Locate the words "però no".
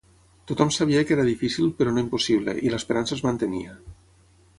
1.81-2.03